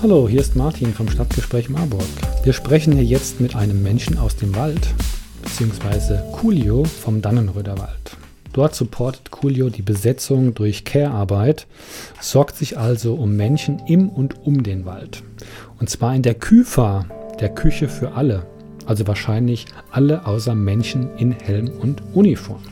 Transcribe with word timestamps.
Hallo, 0.00 0.28
hier 0.28 0.40
ist 0.40 0.54
Martin 0.54 0.94
vom 0.94 1.08
Stadtgespräch 1.10 1.68
Marburg. 1.68 2.06
Wir 2.44 2.52
sprechen 2.52 2.92
hier 2.92 3.02
jetzt 3.02 3.40
mit 3.40 3.56
einem 3.56 3.82
Menschen 3.82 4.16
aus 4.16 4.36
dem 4.36 4.54
Wald, 4.54 4.94
beziehungsweise 5.42 6.22
Coolio 6.34 6.84
vom 6.84 7.20
Dannenröder 7.20 7.76
Wald. 7.78 8.16
Dort 8.52 8.76
supportet 8.76 9.32
Coolio 9.32 9.70
die 9.70 9.82
Besetzung 9.82 10.54
durch 10.54 10.84
Care-Arbeit, 10.84 11.66
sorgt 12.20 12.54
sich 12.54 12.78
also 12.78 13.14
um 13.14 13.34
Menschen 13.34 13.82
im 13.88 14.08
und 14.08 14.46
um 14.46 14.62
den 14.62 14.86
Wald. 14.86 15.24
Und 15.80 15.90
zwar 15.90 16.14
in 16.14 16.22
der 16.22 16.34
Küfa, 16.34 17.04
der 17.40 17.48
Küche 17.48 17.88
für 17.88 18.12
alle. 18.12 18.46
Also 18.86 19.04
wahrscheinlich 19.08 19.66
alle 19.90 20.26
außer 20.26 20.54
Menschen 20.54 21.10
in 21.16 21.32
Helm 21.32 21.70
und 21.80 22.02
Uniform. 22.14 22.62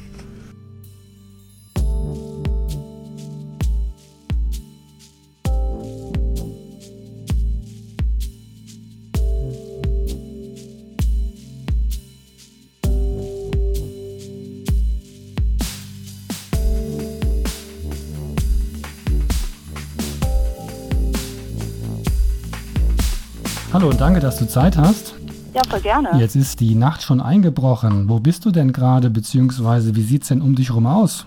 Hallo 23.77 23.91
und 23.91 24.01
danke, 24.01 24.21
dass 24.21 24.39
du 24.39 24.49
Zeit 24.49 24.79
hast. 24.79 25.15
Ja, 25.53 25.61
voll 25.69 25.81
gerne. 25.81 26.19
Jetzt 26.19 26.35
ist 26.35 26.61
die 26.61 26.75
Nacht 26.75 27.03
schon 27.03 27.21
eingebrochen. 27.21 28.09
Wo 28.09 28.21
bist 28.21 28.47
du 28.47 28.51
denn 28.51 28.73
gerade, 28.73 29.11
beziehungsweise 29.11 29.95
wie 29.95 30.01
sieht 30.01 30.23
es 30.23 30.29
denn 30.29 30.41
um 30.41 30.55
dich 30.55 30.71
herum 30.71 30.87
aus? 30.87 31.27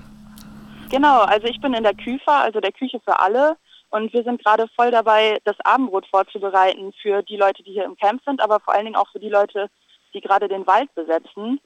Genau, 0.89 1.19
also 1.19 1.45
ich 1.45 1.61
bin 1.61 1.75
in 1.75 1.83
der 1.83 1.93
Küfa, 1.93 2.41
also 2.41 2.59
der 2.59 2.71
Küche 2.71 2.99
für 3.05 3.19
alle. 3.19 3.55
Und 3.91 4.11
wir 4.13 4.23
sind 4.23 4.43
gerade 4.43 4.65
voll 4.75 4.89
dabei, 4.89 5.37
das 5.43 5.57
Abendbrot 5.63 6.07
vorzubereiten 6.07 6.91
für 7.03 7.21
die 7.21 7.37
Leute, 7.37 7.61
die 7.61 7.73
hier 7.73 7.85
im 7.85 7.95
Camp 7.97 8.19
sind, 8.25 8.41
aber 8.41 8.59
vor 8.59 8.73
allen 8.73 8.85
Dingen 8.85 8.95
auch 8.95 9.11
für 9.11 9.19
die 9.19 9.29
Leute, 9.29 9.69
die 10.15 10.19
gerade 10.19 10.47
den 10.47 10.65
Wald 10.65 10.89
besetzen. 10.95 11.59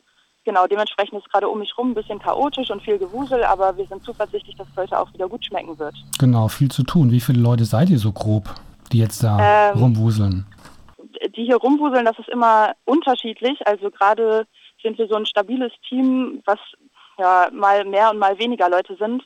Genau, 0.43 0.67
dementsprechend 0.67 1.17
ist 1.17 1.31
gerade 1.31 1.47
um 1.47 1.59
mich 1.59 1.77
rum 1.77 1.91
ein 1.91 1.95
bisschen 1.95 2.19
chaotisch 2.19 2.69
und 2.71 2.81
viel 2.81 2.97
Gewusel, 2.97 3.45
aber 3.45 3.77
wir 3.77 3.87
sind 3.87 4.03
zuversichtlich, 4.03 4.57
dass 4.57 4.67
es 4.67 4.75
heute 4.75 4.99
auch 4.99 5.13
wieder 5.13 5.29
gut 5.29 5.45
schmecken 5.45 5.79
wird. 5.79 5.95
Genau, 6.19 6.49
viel 6.49 6.69
zu 6.69 6.83
tun. 6.83 7.09
Wie 7.09 7.21
viele 7.21 7.39
Leute 7.39 7.63
seid 7.63 7.89
ihr 7.89 7.99
so 7.99 8.11
grob, 8.11 8.53
die 8.91 8.97
jetzt 8.97 9.23
da 9.23 9.71
ähm, 9.71 9.79
rumwuseln? 9.79 10.45
Die 11.35 11.45
hier 11.45 11.57
rumwuseln, 11.57 12.05
das 12.05 12.19
ist 12.19 12.29
immer 12.29 12.73
unterschiedlich. 12.85 13.65
Also 13.65 13.89
gerade 13.91 14.47
sind 14.81 14.97
wir 14.97 15.07
so 15.07 15.15
ein 15.15 15.25
stabiles 15.25 15.71
Team, 15.87 16.41
was 16.45 16.59
ja 17.17 17.49
mal 17.51 17.85
mehr 17.85 18.11
und 18.11 18.19
mal 18.19 18.37
weniger 18.39 18.69
Leute 18.69 18.95
sind. 18.95 19.23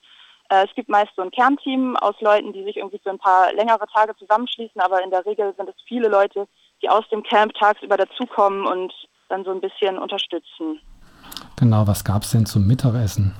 Äh, 0.50 0.66
es 0.66 0.76
gibt 0.76 0.90
meist 0.90 1.12
so 1.16 1.22
ein 1.22 1.32
Kernteam 1.32 1.96
aus 1.98 2.16
Leuten, 2.22 2.54
die 2.54 2.64
sich 2.64 2.78
irgendwie 2.78 3.00
für 3.00 3.10
ein 3.10 3.20
paar 3.20 3.54
längere 3.54 3.86
Tage 3.94 4.16
zusammenschließen, 4.18 4.80
aber 4.80 5.04
in 5.04 5.10
der 5.10 5.26
Regel 5.26 5.54
sind 5.58 5.70
es 5.70 5.76
viele 5.88 6.08
Leute, 6.08 6.48
die 6.82 6.90
aus 6.90 7.08
dem 7.10 7.24
Camp 7.24 7.54
tagsüber 7.56 7.98
dazukommen 7.98 8.66
und 8.66 8.94
dann 9.30 9.44
so 9.44 9.52
ein 9.52 9.62
bisschen 9.62 9.98
unterstützen. 9.98 10.80
Genau, 11.58 11.86
was 11.88 12.04
gab 12.04 12.24
es 12.24 12.32
denn 12.32 12.46
zum 12.46 12.66
Mittagessen? 12.66 13.36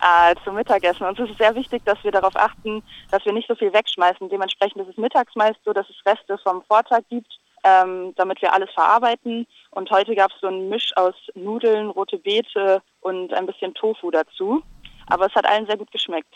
Äh, 0.00 0.34
zum 0.44 0.56
Mittagessen. 0.56 1.06
Uns 1.06 1.18
ist 1.18 1.30
es 1.30 1.38
sehr 1.38 1.54
wichtig, 1.54 1.82
dass 1.84 2.02
wir 2.04 2.10
darauf 2.10 2.36
achten, 2.36 2.82
dass 3.10 3.24
wir 3.24 3.32
nicht 3.32 3.48
so 3.48 3.54
viel 3.54 3.72
wegschmeißen. 3.72 4.28
Dementsprechend 4.28 4.82
ist 4.82 4.88
es 4.88 4.96
mittags 4.96 5.34
meist 5.36 5.58
so, 5.64 5.72
dass 5.72 5.88
es 5.88 5.96
Reste 6.06 6.38
vom 6.38 6.62
Vortag 6.62 7.02
gibt 7.08 7.32
ähm, 7.64 8.14
damit 8.16 8.42
wir 8.42 8.52
alles 8.52 8.70
verarbeiten. 8.74 9.46
Und 9.70 9.90
heute 9.90 10.14
gab 10.14 10.30
es 10.32 10.40
so 10.40 10.48
einen 10.48 10.68
Misch 10.68 10.92
aus 10.96 11.14
Nudeln, 11.34 11.90
rote 11.90 12.18
Beete 12.18 12.82
und 13.00 13.32
ein 13.32 13.46
bisschen 13.46 13.74
Tofu 13.74 14.10
dazu. 14.10 14.62
Aber 15.06 15.26
es 15.26 15.34
hat 15.34 15.46
allen 15.46 15.66
sehr 15.66 15.76
gut 15.76 15.90
geschmeckt. 15.90 16.34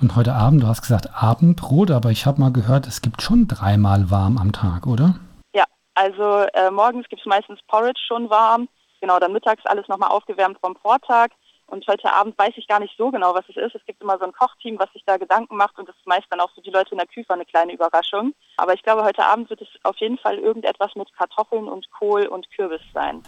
Und 0.00 0.16
heute 0.16 0.34
Abend, 0.34 0.62
du 0.62 0.66
hast 0.66 0.82
gesagt 0.82 1.08
Abendbrot, 1.14 1.90
aber 1.90 2.10
ich 2.10 2.26
habe 2.26 2.40
mal 2.40 2.52
gehört, 2.52 2.86
es 2.86 3.02
gibt 3.02 3.22
schon 3.22 3.46
dreimal 3.46 4.10
warm 4.10 4.36
am 4.36 4.52
Tag, 4.52 4.86
oder? 4.86 5.14
Ja, 5.54 5.64
also 5.94 6.44
äh, 6.54 6.70
morgens 6.70 7.08
gibt 7.08 7.22
es 7.22 7.26
meistens 7.26 7.60
Porridge 7.68 8.00
schon 8.06 8.28
warm. 8.28 8.68
Genau, 9.00 9.18
dann 9.18 9.32
mittags 9.32 9.64
alles 9.66 9.86
nochmal 9.88 10.10
aufgewärmt 10.10 10.58
vom 10.60 10.76
Vortag. 10.76 11.28
Und 11.72 11.86
heute 11.88 12.12
Abend 12.12 12.36
weiß 12.36 12.52
ich 12.56 12.68
gar 12.68 12.80
nicht 12.80 12.94
so 12.98 13.10
genau, 13.10 13.34
was 13.34 13.48
es 13.48 13.56
ist. 13.56 13.74
Es 13.74 13.86
gibt 13.86 14.02
immer 14.02 14.18
so 14.18 14.26
ein 14.26 14.32
Kochteam, 14.34 14.78
was 14.78 14.92
sich 14.92 15.04
da 15.06 15.16
Gedanken 15.16 15.56
macht 15.56 15.78
und 15.78 15.88
das 15.88 15.96
ist 15.96 16.06
meist 16.06 16.26
dann 16.28 16.40
auch 16.40 16.50
für 16.54 16.60
die 16.60 16.70
Leute 16.70 16.90
in 16.90 16.98
der 16.98 17.06
Küche 17.06 17.32
eine 17.32 17.46
kleine 17.46 17.72
Überraschung. 17.72 18.34
Aber 18.58 18.74
ich 18.74 18.82
glaube, 18.82 19.04
heute 19.04 19.24
Abend 19.24 19.48
wird 19.48 19.62
es 19.62 19.68
auf 19.82 19.96
jeden 19.96 20.18
Fall 20.18 20.38
irgendetwas 20.38 20.94
mit 20.96 21.10
Kartoffeln 21.14 21.68
und 21.68 21.90
Kohl 21.90 22.26
und 22.26 22.46
Kürbis 22.50 22.82
sein. 22.92 23.22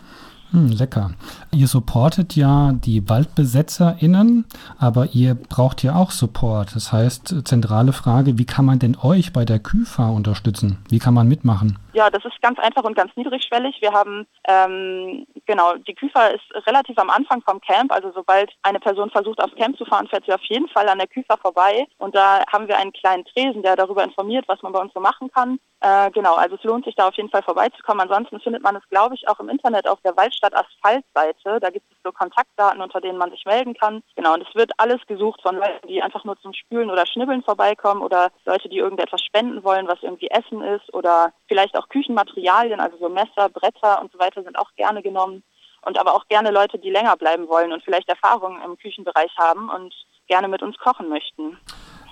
Hm, 0.54 0.68
lecker. 0.68 1.10
Ihr 1.50 1.66
supportet 1.66 2.36
ja 2.36 2.70
die 2.72 3.08
WaldbesetzerInnen, 3.08 4.44
aber 4.78 5.08
ihr 5.12 5.34
braucht 5.34 5.82
ja 5.82 5.96
auch 5.96 6.12
Support. 6.12 6.76
Das 6.76 6.92
heißt, 6.92 7.44
zentrale 7.44 7.92
Frage, 7.92 8.38
wie 8.38 8.46
kann 8.46 8.64
man 8.64 8.78
denn 8.78 8.96
euch 9.02 9.32
bei 9.32 9.44
der 9.44 9.58
KÜFA 9.58 10.10
unterstützen? 10.10 10.78
Wie 10.88 11.00
kann 11.00 11.12
man 11.12 11.26
mitmachen? 11.26 11.80
Ja, 11.92 12.08
das 12.08 12.24
ist 12.24 12.40
ganz 12.40 12.58
einfach 12.60 12.84
und 12.84 12.96
ganz 12.96 13.10
niedrigschwellig. 13.16 13.78
Wir 13.80 13.92
haben, 13.92 14.26
ähm, 14.46 15.26
genau, 15.46 15.74
die 15.74 15.94
KÜFA 15.94 16.28
ist 16.28 16.66
relativ 16.68 16.98
am 16.98 17.10
Anfang 17.10 17.42
vom 17.42 17.60
Camp. 17.60 17.90
Also 17.92 18.12
sobald 18.14 18.52
eine 18.62 18.78
Person 18.78 19.10
versucht, 19.10 19.40
aufs 19.40 19.56
Camp 19.56 19.76
zu 19.76 19.84
fahren, 19.84 20.06
fährt 20.06 20.24
sie 20.24 20.32
auf 20.32 20.44
jeden 20.44 20.68
Fall 20.68 20.88
an 20.88 20.98
der 20.98 21.08
KÜFA 21.08 21.36
vorbei. 21.36 21.86
Und 21.98 22.14
da 22.14 22.44
haben 22.52 22.68
wir 22.68 22.78
einen 22.78 22.92
kleinen 22.92 23.24
Tresen, 23.24 23.62
der 23.62 23.74
darüber 23.74 24.04
informiert, 24.04 24.44
was 24.46 24.62
man 24.62 24.72
bei 24.72 24.80
uns 24.80 24.92
so 24.92 25.00
machen 25.00 25.30
kann. 25.32 25.58
Äh, 25.80 26.10
genau, 26.10 26.34
also 26.34 26.56
es 26.56 26.64
lohnt 26.64 26.84
sich 26.84 26.96
da 26.96 27.08
auf 27.08 27.14
jeden 27.14 27.30
Fall 27.30 27.42
vorbeizukommen. 27.42 28.00
Ansonsten 28.00 28.40
findet 28.40 28.62
man 28.62 28.74
es, 28.74 28.82
glaube 28.88 29.14
ich, 29.14 29.28
auch 29.28 29.38
im 29.38 29.48
Internet 29.48 29.86
auf 29.86 30.00
der 30.00 30.16
Waldstadt 30.16 30.43
Asphalt-Seite. 30.52 31.60
Da 31.60 31.70
gibt 31.70 31.86
es 31.90 31.96
so 32.04 32.12
Kontaktdaten, 32.12 32.82
unter 32.82 33.00
denen 33.00 33.18
man 33.18 33.30
sich 33.30 33.44
melden 33.46 33.74
kann. 33.74 34.02
Genau, 34.16 34.34
und 34.34 34.46
es 34.46 34.54
wird 34.54 34.72
alles 34.76 35.00
gesucht 35.06 35.40
von 35.42 35.56
Leuten, 35.56 35.86
die 35.88 36.02
einfach 36.02 36.24
nur 36.24 36.38
zum 36.40 36.52
Spülen 36.52 36.90
oder 36.90 37.06
Schnibbeln 37.06 37.42
vorbeikommen 37.42 38.02
oder 38.02 38.30
Leute, 38.44 38.68
die 38.68 38.78
irgendetwas 38.78 39.22
spenden 39.22 39.62
wollen, 39.64 39.88
was 39.88 40.02
irgendwie 40.02 40.28
Essen 40.28 40.60
ist 40.62 40.92
oder 40.92 41.32
vielleicht 41.48 41.78
auch 41.78 41.88
Küchenmaterialien, 41.88 42.80
also 42.80 42.98
so 42.98 43.08
Messer, 43.08 43.48
Bretter 43.48 44.02
und 44.02 44.12
so 44.12 44.18
weiter 44.18 44.42
sind 44.42 44.58
auch 44.58 44.74
gerne 44.76 45.02
genommen. 45.02 45.42
Und 45.86 45.98
aber 45.98 46.14
auch 46.14 46.26
gerne 46.28 46.50
Leute, 46.50 46.78
die 46.78 46.90
länger 46.90 47.16
bleiben 47.16 47.46
wollen 47.48 47.72
und 47.72 47.84
vielleicht 47.84 48.08
Erfahrungen 48.08 48.62
im 48.62 48.76
Küchenbereich 48.78 49.30
haben 49.38 49.68
und 49.68 49.94
gerne 50.26 50.48
mit 50.48 50.62
uns 50.62 50.78
kochen 50.78 51.08
möchten. 51.10 51.58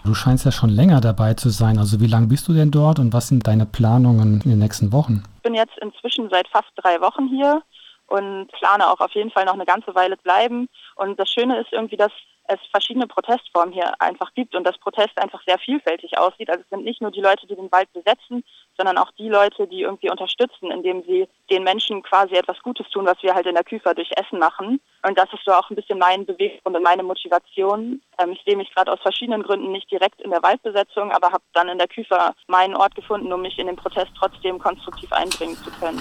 Du 0.04 0.14
scheinst 0.14 0.44
ja 0.44 0.50
schon 0.50 0.70
länger 0.70 1.00
dabei 1.00 1.34
zu 1.34 1.48
sein. 1.50 1.78
Also 1.78 2.00
wie 2.00 2.08
lange 2.08 2.26
bist 2.26 2.48
du 2.48 2.52
denn 2.52 2.72
dort 2.72 2.98
und 2.98 3.12
was 3.12 3.28
sind 3.28 3.46
deine 3.46 3.66
Planungen 3.66 4.40
in 4.42 4.50
den 4.50 4.58
nächsten 4.58 4.92
Wochen? 4.92 5.22
Ich 5.36 5.42
bin 5.42 5.54
jetzt 5.54 5.78
inzwischen 5.80 6.28
seit 6.28 6.48
fast 6.48 6.70
drei 6.76 7.00
Wochen 7.00 7.28
hier 7.28 7.62
und 8.06 8.48
plane 8.52 8.88
auch 8.90 9.00
auf 9.00 9.12
jeden 9.12 9.30
Fall 9.30 9.44
noch 9.44 9.54
eine 9.54 9.66
ganze 9.66 9.94
Weile 9.94 10.16
bleiben. 10.16 10.68
Und 10.96 11.18
das 11.18 11.30
Schöne 11.30 11.60
ist 11.60 11.72
irgendwie, 11.72 11.96
dass 11.96 12.12
es 12.48 12.58
verschiedene 12.70 13.06
Protestformen 13.06 13.72
hier 13.72 14.00
einfach 14.00 14.34
gibt 14.34 14.54
und 14.54 14.64
das 14.64 14.78
Protest 14.78 15.16
einfach 15.18 15.42
sehr 15.46 15.58
vielfältig 15.58 16.18
aussieht. 16.18 16.50
Also 16.50 16.62
es 16.62 16.68
sind 16.70 16.84
nicht 16.84 17.00
nur 17.00 17.10
die 17.10 17.20
Leute, 17.20 17.46
die 17.46 17.54
den 17.54 17.70
Wald 17.70 17.92
besetzen, 17.92 18.44
sondern 18.76 18.98
auch 18.98 19.10
die 19.12 19.28
Leute, 19.28 19.66
die 19.66 19.82
irgendwie 19.82 20.10
unterstützen, 20.10 20.70
indem 20.70 21.02
sie 21.04 21.28
den 21.50 21.62
Menschen 21.62 22.02
quasi 22.02 22.34
etwas 22.34 22.58
Gutes 22.62 22.88
tun, 22.90 23.06
was 23.06 23.22
wir 23.22 23.34
halt 23.34 23.46
in 23.46 23.54
der 23.54 23.64
Küfer 23.64 23.94
durch 23.94 24.10
Essen 24.16 24.38
machen. 24.38 24.80
Und 25.06 25.18
das 25.18 25.32
ist 25.32 25.44
so 25.44 25.52
auch 25.52 25.70
ein 25.70 25.76
bisschen 25.76 25.98
mein 25.98 26.26
Beweggrund 26.26 26.76
und 26.76 26.82
meine 26.82 27.02
Motivation. 27.02 28.02
Ähm, 28.18 28.32
ich 28.32 28.42
sehe 28.44 28.56
mich 28.56 28.72
gerade 28.74 28.92
aus 28.92 29.00
verschiedenen 29.00 29.42
Gründen 29.42 29.72
nicht 29.72 29.90
direkt 29.90 30.20
in 30.20 30.30
der 30.30 30.42
Waldbesetzung, 30.42 31.12
aber 31.12 31.32
habe 31.32 31.44
dann 31.52 31.68
in 31.68 31.78
der 31.78 31.88
Küfer 31.88 32.34
meinen 32.46 32.76
Ort 32.76 32.94
gefunden, 32.94 33.32
um 33.32 33.42
mich 33.42 33.58
in 33.58 33.66
den 33.66 33.76
Protest 33.76 34.12
trotzdem 34.18 34.58
konstruktiv 34.58 35.12
einbringen 35.12 35.56
zu 35.56 35.70
können. 35.72 36.00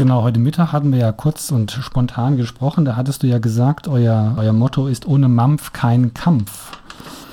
Genau, 0.00 0.22
heute 0.22 0.40
Mittag 0.40 0.72
hatten 0.72 0.92
wir 0.92 0.98
ja 0.98 1.12
kurz 1.12 1.50
und 1.50 1.72
spontan 1.72 2.38
gesprochen. 2.38 2.86
Da 2.86 2.96
hattest 2.96 3.22
du 3.22 3.26
ja 3.26 3.38
gesagt, 3.38 3.86
euer, 3.86 4.34
euer 4.38 4.54
Motto 4.54 4.86
ist 4.86 5.06
ohne 5.06 5.28
Mampf 5.28 5.74
kein 5.74 6.14
Kampf. 6.14 6.72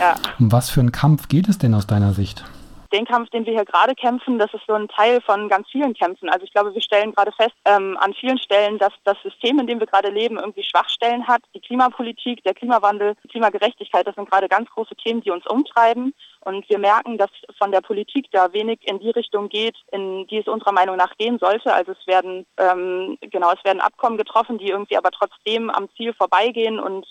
Ja. 0.01 0.15
Um 0.37 0.51
was 0.51 0.69
für 0.69 0.81
einen 0.81 0.91
Kampf 0.91 1.29
geht 1.29 1.47
es 1.47 1.57
denn 1.57 1.73
aus 1.73 1.87
deiner 1.87 2.13
Sicht? 2.13 2.43
Den 2.91 3.05
Kampf, 3.05 3.29
den 3.29 3.45
wir 3.45 3.53
hier 3.53 3.65
gerade 3.65 3.95
kämpfen, 3.95 4.39
das 4.39 4.53
ist 4.53 4.65
so 4.67 4.73
ein 4.73 4.87
Teil 4.87 5.21
von 5.21 5.49
ganz 5.49 5.67
vielen 5.69 5.93
Kämpfen. 5.93 6.29
Also 6.29 6.45
ich 6.45 6.51
glaube, 6.51 6.73
wir 6.73 6.81
stellen 6.81 7.13
gerade 7.13 7.31
fest 7.31 7.55
ähm, 7.65 7.97
an 7.99 8.13
vielen 8.13 8.37
Stellen, 8.37 8.77
dass 8.77 8.93
das 9.03 9.17
System, 9.23 9.59
in 9.59 9.67
dem 9.67 9.79
wir 9.79 9.87
gerade 9.87 10.09
leben, 10.09 10.37
irgendwie 10.37 10.63
Schwachstellen 10.63 11.27
hat. 11.27 11.41
Die 11.53 11.61
Klimapolitik, 11.61 12.43
der 12.43 12.53
Klimawandel, 12.53 13.15
Klimagerechtigkeit, 13.29 14.07
das 14.07 14.15
sind 14.15 14.29
gerade 14.29 14.47
ganz 14.47 14.69
große 14.69 14.95
Themen, 14.95 15.21
die 15.21 15.31
uns 15.31 15.45
umtreiben. 15.47 16.13
Und 16.41 16.69
wir 16.69 16.79
merken, 16.79 17.17
dass 17.17 17.31
von 17.57 17.71
der 17.71 17.81
Politik 17.81 18.27
da 18.31 18.53
wenig 18.53 18.79
in 18.87 18.99
die 18.99 19.09
Richtung 19.09 19.49
geht, 19.49 19.75
in 19.91 20.27
die 20.27 20.37
es 20.37 20.47
unserer 20.47 20.71
Meinung 20.71 20.95
nach 20.95 21.17
gehen 21.17 21.39
sollte. 21.39 21.73
Also 21.73 21.91
es 21.91 22.07
werden 22.07 22.45
ähm, 22.57 23.17
genau, 23.19 23.51
es 23.51 23.63
werden 23.65 23.81
Abkommen 23.81 24.17
getroffen, 24.17 24.57
die 24.57 24.69
irgendwie 24.69 24.97
aber 24.97 25.11
trotzdem 25.11 25.69
am 25.69 25.89
Ziel 25.97 26.13
vorbeigehen 26.13 26.79
und 26.79 27.05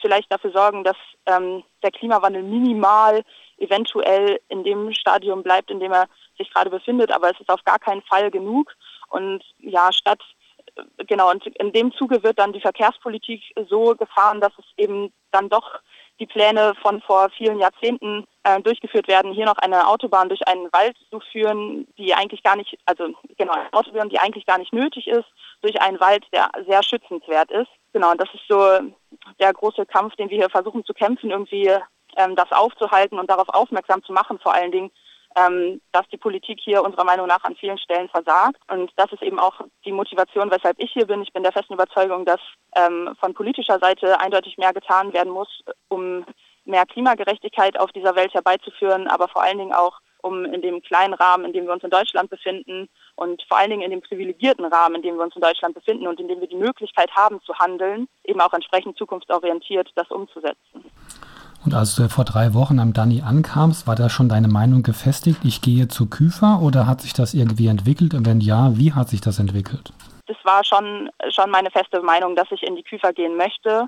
vielleicht 0.00 0.32
dafür 0.32 0.52
sorgen, 0.52 0.84
dass 0.84 0.96
ähm, 1.26 1.62
der 1.82 1.90
Klimawandel 1.90 2.42
minimal 2.42 3.22
eventuell 3.58 4.40
in 4.48 4.64
dem 4.64 4.92
Stadium 4.92 5.42
bleibt, 5.42 5.70
in 5.70 5.80
dem 5.80 5.92
er 5.92 6.08
sich 6.36 6.52
gerade 6.52 6.70
befindet, 6.70 7.12
aber 7.12 7.30
es 7.30 7.40
ist 7.40 7.50
auf 7.50 7.64
gar 7.64 7.78
keinen 7.78 8.02
Fall 8.02 8.30
genug. 8.30 8.72
Und 9.10 9.42
ja, 9.58 9.92
statt 9.92 10.22
äh, 10.76 11.04
genau, 11.04 11.30
und 11.30 11.46
in 11.46 11.72
dem 11.72 11.92
Zuge 11.92 12.22
wird 12.22 12.38
dann 12.38 12.52
die 12.52 12.60
Verkehrspolitik 12.60 13.42
so 13.68 13.94
gefahren, 13.96 14.40
dass 14.40 14.52
es 14.58 14.64
eben 14.76 15.12
dann 15.30 15.48
doch 15.48 15.80
die 16.20 16.26
Pläne 16.26 16.74
von 16.82 17.00
vor 17.00 17.30
vielen 17.30 17.60
Jahrzehnten 17.60 18.24
äh, 18.42 18.60
durchgeführt 18.60 19.06
werden, 19.06 19.32
hier 19.32 19.46
noch 19.46 19.58
eine 19.58 19.86
Autobahn 19.86 20.28
durch 20.28 20.46
einen 20.48 20.68
Wald 20.72 20.96
zu 21.10 21.20
führen, 21.20 21.86
die 21.96 22.12
eigentlich 22.12 22.42
gar 22.42 22.56
nicht, 22.56 22.76
also 22.86 23.14
genau, 23.36 23.52
eine 23.52 23.72
Autobahn, 23.72 24.08
die 24.08 24.18
eigentlich 24.18 24.46
gar 24.46 24.58
nicht 24.58 24.72
nötig 24.72 25.06
ist, 25.06 25.26
durch 25.62 25.80
einen 25.80 26.00
Wald, 26.00 26.24
der 26.32 26.50
sehr 26.66 26.82
schützenswert 26.82 27.50
ist. 27.50 27.68
Genau, 27.92 28.10
und 28.10 28.20
das 28.20 28.28
ist 28.34 28.42
so 28.48 28.58
der 29.38 29.52
große 29.52 29.86
Kampf, 29.86 30.16
den 30.16 30.28
wir 30.28 30.38
hier 30.38 30.50
versuchen 30.50 30.84
zu 30.84 30.92
kämpfen, 30.92 31.30
irgendwie 31.30 31.72
ähm, 32.18 32.36
das 32.36 32.52
aufzuhalten 32.52 33.18
und 33.18 33.30
darauf 33.30 33.48
aufmerksam 33.48 34.02
zu 34.02 34.12
machen, 34.12 34.38
vor 34.38 34.52
allen 34.52 34.72
Dingen, 34.72 34.90
ähm, 35.36 35.80
dass 35.92 36.08
die 36.08 36.16
Politik 36.16 36.58
hier 36.62 36.82
unserer 36.82 37.04
Meinung 37.04 37.26
nach 37.26 37.44
an 37.44 37.56
vielen 37.56 37.78
Stellen 37.78 38.08
versagt. 38.08 38.60
Und 38.70 38.90
das 38.96 39.12
ist 39.12 39.22
eben 39.22 39.38
auch 39.38 39.60
die 39.84 39.92
Motivation, 39.92 40.50
weshalb 40.50 40.78
ich 40.78 40.92
hier 40.92 41.06
bin. 41.06 41.22
Ich 41.22 41.32
bin 41.32 41.42
der 41.42 41.52
festen 41.52 41.74
Überzeugung, 41.74 42.24
dass 42.24 42.40
ähm, 42.74 43.16
von 43.20 43.34
politischer 43.34 43.78
Seite 43.78 44.20
eindeutig 44.20 44.58
mehr 44.58 44.72
getan 44.72 45.12
werden 45.12 45.32
muss, 45.32 45.62
um 45.88 46.24
mehr 46.64 46.84
Klimagerechtigkeit 46.86 47.78
auf 47.78 47.92
dieser 47.92 48.14
Welt 48.14 48.34
herbeizuführen, 48.34 49.08
aber 49.08 49.28
vor 49.28 49.42
allen 49.42 49.58
Dingen 49.58 49.72
auch 49.72 50.00
um 50.20 50.44
in 50.44 50.62
dem 50.62 50.82
kleinen 50.82 51.14
Rahmen, 51.14 51.44
in 51.44 51.52
dem 51.52 51.66
wir 51.66 51.72
uns 51.72 51.84
in 51.84 51.90
Deutschland 51.90 52.28
befinden 52.28 52.88
und 53.14 53.42
vor 53.48 53.58
allen 53.58 53.70
Dingen 53.70 53.82
in 53.82 53.90
dem 53.90 54.02
privilegierten 54.02 54.64
Rahmen, 54.64 54.96
in 54.96 55.02
dem 55.02 55.16
wir 55.16 55.22
uns 55.22 55.36
in 55.36 55.42
Deutschland 55.42 55.74
befinden 55.74 56.06
und 56.06 56.18
in 56.18 56.28
dem 56.28 56.40
wir 56.40 56.48
die 56.48 56.56
Möglichkeit 56.56 57.10
haben 57.12 57.40
zu 57.42 57.54
handeln, 57.58 58.08
eben 58.24 58.40
auch 58.40 58.52
entsprechend 58.52 58.98
zukunftsorientiert 58.98 59.90
das 59.94 60.10
umzusetzen. 60.10 60.84
Und 61.68 61.74
als 61.74 61.96
du 61.96 62.08
vor 62.08 62.24
drei 62.24 62.54
Wochen 62.54 62.78
am 62.78 62.94
Dani 62.94 63.20
ankamst, 63.20 63.86
war 63.86 63.94
da 63.94 64.08
schon 64.08 64.30
deine 64.30 64.48
Meinung 64.48 64.82
gefestigt, 64.82 65.40
ich 65.44 65.60
gehe 65.60 65.86
zu 65.86 66.08
Küfer 66.08 66.60
oder 66.62 66.86
hat 66.86 67.02
sich 67.02 67.12
das 67.12 67.34
irgendwie 67.34 67.66
entwickelt? 67.66 68.14
Und 68.14 68.26
wenn 68.26 68.40
ja, 68.40 68.78
wie 68.78 68.94
hat 68.94 69.10
sich 69.10 69.20
das 69.20 69.38
entwickelt? 69.38 69.92
Das 70.28 70.38
war 70.44 70.64
schon, 70.64 71.10
schon 71.28 71.50
meine 71.50 71.70
feste 71.70 72.00
Meinung, 72.00 72.34
dass 72.36 72.50
ich 72.52 72.62
in 72.62 72.74
die 72.74 72.84
Küfer 72.84 73.12
gehen 73.12 73.36
möchte. 73.36 73.86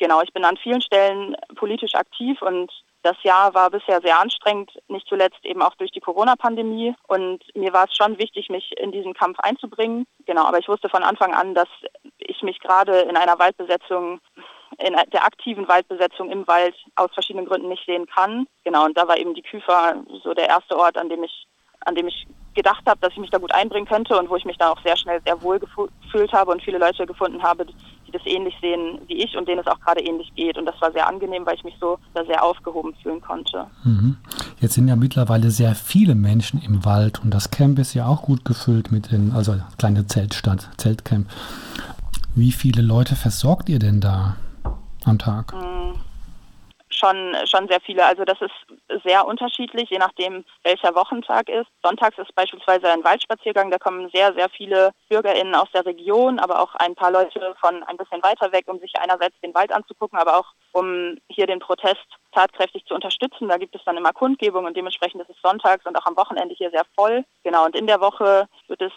Genau, 0.00 0.20
ich 0.20 0.32
bin 0.32 0.44
an 0.44 0.56
vielen 0.56 0.82
Stellen 0.82 1.36
politisch 1.54 1.94
aktiv 1.94 2.42
und 2.42 2.72
das 3.02 3.16
Jahr 3.22 3.52
war 3.54 3.70
bisher 3.70 4.00
sehr 4.00 4.18
anstrengend, 4.18 4.70
nicht 4.88 5.06
zuletzt 5.08 5.44
eben 5.44 5.62
auch 5.62 5.74
durch 5.76 5.90
die 5.90 6.00
Corona-Pandemie. 6.00 6.94
Und 7.08 7.42
mir 7.54 7.72
war 7.72 7.84
es 7.84 7.96
schon 7.96 8.18
wichtig, 8.18 8.48
mich 8.48 8.72
in 8.78 8.92
diesen 8.92 9.14
Kampf 9.14 9.38
einzubringen. 9.40 10.06
Genau, 10.26 10.44
aber 10.44 10.58
ich 10.58 10.68
wusste 10.68 10.88
von 10.88 11.02
Anfang 11.02 11.34
an, 11.34 11.54
dass 11.54 11.68
ich 12.18 12.42
mich 12.42 12.60
gerade 12.60 13.00
in 13.00 13.16
einer 13.16 13.38
Waldbesetzung, 13.38 14.20
in 14.78 14.94
der 15.12 15.24
aktiven 15.24 15.68
Waldbesetzung 15.68 16.30
im 16.30 16.46
Wald 16.46 16.74
aus 16.96 17.10
verschiedenen 17.12 17.46
Gründen 17.46 17.68
nicht 17.68 17.84
sehen 17.86 18.06
kann. 18.06 18.46
Genau, 18.64 18.84
und 18.84 18.96
da 18.96 19.06
war 19.08 19.18
eben 19.18 19.34
die 19.34 19.42
Küfer 19.42 20.02
so 20.22 20.34
der 20.34 20.48
erste 20.48 20.76
Ort, 20.76 20.96
an 20.96 21.08
dem 21.08 21.22
ich, 21.22 21.46
an 21.84 21.94
dem 21.94 22.08
ich 22.08 22.26
gedacht 22.54 22.82
habe, 22.86 23.00
dass 23.00 23.12
ich 23.12 23.18
mich 23.18 23.30
da 23.30 23.38
gut 23.38 23.52
einbringen 23.52 23.86
könnte 23.86 24.18
und 24.18 24.28
wo 24.28 24.36
ich 24.36 24.44
mich 24.44 24.58
dann 24.58 24.72
auch 24.72 24.82
sehr 24.82 24.96
schnell 24.96 25.20
sehr 25.24 25.40
wohl 25.42 25.58
gefühlt 25.58 26.32
habe 26.32 26.50
und 26.50 26.62
viele 26.62 26.78
Leute 26.78 27.06
gefunden 27.06 27.42
habe, 27.42 27.66
die 27.66 28.12
das 28.12 28.22
ähnlich 28.26 28.54
sehen 28.60 29.00
wie 29.06 29.22
ich 29.22 29.36
und 29.36 29.48
denen 29.48 29.60
es 29.60 29.66
auch 29.66 29.80
gerade 29.80 30.02
ähnlich 30.02 30.32
geht. 30.34 30.58
Und 30.58 30.66
das 30.66 30.80
war 30.80 30.92
sehr 30.92 31.08
angenehm, 31.08 31.46
weil 31.46 31.54
ich 31.54 31.64
mich 31.64 31.74
so 31.80 31.98
da 32.14 32.24
sehr 32.24 32.44
aufgehoben 32.44 32.94
fühlen 33.02 33.20
konnte. 33.20 33.66
Mhm. 33.84 34.18
Jetzt 34.60 34.74
sind 34.74 34.88
ja 34.88 34.96
mittlerweile 34.96 35.50
sehr 35.50 35.74
viele 35.74 36.14
Menschen 36.14 36.60
im 36.62 36.84
Wald 36.84 37.20
und 37.22 37.32
das 37.32 37.50
Camp 37.50 37.78
ist 37.78 37.94
ja 37.94 38.06
auch 38.06 38.22
gut 38.22 38.44
gefüllt 38.44 38.92
mit 38.92 39.10
den, 39.10 39.32
also 39.32 39.56
kleine 39.78 40.06
Zeltstadt, 40.06 40.68
Zeltcamp. 40.76 41.28
Wie 42.34 42.52
viele 42.52 42.82
Leute 42.82 43.16
versorgt 43.16 43.68
ihr 43.68 43.78
denn 43.78 44.00
da 44.00 44.36
am 45.06 45.18
Tag? 45.18 45.52
Mhm 45.52 46.00
schon, 47.02 47.36
schon 47.46 47.68
sehr 47.68 47.80
viele. 47.80 48.04
Also 48.04 48.24
das 48.24 48.40
ist 48.40 49.02
sehr 49.04 49.26
unterschiedlich, 49.26 49.90
je 49.90 49.98
nachdem, 49.98 50.44
welcher 50.62 50.94
Wochentag 50.94 51.48
ist. 51.48 51.68
Sonntags 51.82 52.18
ist 52.18 52.34
beispielsweise 52.34 52.90
ein 52.90 53.04
Waldspaziergang, 53.04 53.70
da 53.70 53.78
kommen 53.78 54.08
sehr, 54.12 54.32
sehr 54.34 54.48
viele 54.48 54.92
BürgerInnen 55.08 55.54
aus 55.54 55.70
der 55.74 55.84
Region, 55.84 56.38
aber 56.38 56.60
auch 56.60 56.74
ein 56.76 56.94
paar 56.94 57.10
Leute 57.10 57.54
von 57.60 57.82
ein 57.84 57.96
bisschen 57.96 58.22
weiter 58.22 58.52
weg, 58.52 58.64
um 58.68 58.78
sich 58.78 58.92
einerseits 58.98 59.38
den 59.40 59.54
Wald 59.54 59.72
anzugucken, 59.72 60.18
aber 60.18 60.38
auch 60.38 60.46
um 60.72 61.16
hier 61.28 61.46
den 61.46 61.58
Protest 61.58 62.06
tatkräftig 62.32 62.84
zu 62.86 62.94
unterstützen. 62.94 63.48
Da 63.48 63.58
gibt 63.58 63.74
es 63.74 63.84
dann 63.84 63.96
immer 63.96 64.12
Kundgebungen 64.12 64.66
und 64.66 64.76
dementsprechend 64.76 65.20
ist 65.20 65.30
es 65.30 65.42
sonntags 65.42 65.84
und 65.86 65.96
auch 65.96 66.06
am 66.06 66.16
Wochenende 66.16 66.54
hier 66.54 66.70
sehr 66.70 66.84
voll. 66.94 67.24
Genau, 67.44 67.66
und 67.66 67.76
in 67.76 67.86
der 67.86 68.00
Woche 68.00 68.48
wird 68.68 68.80
es 68.80 68.92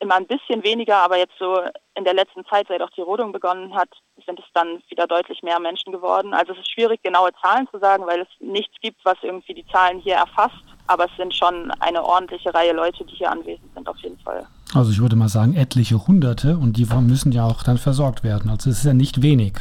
immer 0.00 0.16
ein 0.16 0.26
bisschen 0.26 0.62
weniger, 0.64 0.96
aber 0.96 1.18
jetzt 1.18 1.34
so 1.38 1.60
in 1.94 2.04
der 2.04 2.14
letzten 2.14 2.44
Zeit, 2.46 2.66
seit 2.68 2.82
auch 2.82 2.90
die 2.90 3.02
Rodung 3.02 3.32
begonnen 3.32 3.74
hat, 3.74 3.88
sind 4.26 4.38
es 4.38 4.46
dann 4.54 4.82
wieder 4.88 5.06
deutlich 5.06 5.42
mehr 5.42 5.60
Menschen 5.60 5.92
geworden. 5.92 6.34
Also 6.34 6.52
es 6.52 6.58
ist 6.58 6.72
schwierig, 6.72 7.02
genaue 7.02 7.30
Zahlen 7.40 7.68
zu 7.70 7.78
sagen, 7.78 8.06
weil 8.06 8.20
es 8.20 8.28
nichts 8.40 8.74
gibt, 8.80 9.04
was 9.04 9.16
irgendwie 9.22 9.54
die 9.54 9.66
Zahlen 9.68 9.98
hier 10.00 10.14
erfasst. 10.14 10.56
Aber 10.86 11.04
es 11.04 11.16
sind 11.16 11.34
schon 11.34 11.70
eine 11.80 12.02
ordentliche 12.02 12.52
Reihe 12.52 12.72
Leute, 12.72 13.04
die 13.04 13.14
hier 13.14 13.30
anwesend 13.30 13.72
sind, 13.74 13.88
auf 13.88 13.98
jeden 13.98 14.18
Fall. 14.18 14.46
Also 14.74 14.90
ich 14.90 15.00
würde 15.00 15.16
mal 15.16 15.28
sagen, 15.28 15.54
etliche 15.54 16.06
Hunderte 16.06 16.56
und 16.56 16.76
die 16.76 16.86
müssen 16.86 17.32
ja 17.32 17.44
auch 17.44 17.62
dann 17.62 17.78
versorgt 17.78 18.24
werden. 18.24 18.50
Also 18.50 18.70
es 18.70 18.78
ist 18.78 18.84
ja 18.84 18.94
nicht 18.94 19.22
wenig. 19.22 19.54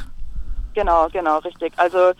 Genau, 0.74 1.08
genau, 1.12 1.40
richtig. 1.40 1.74
Also 1.78 2.14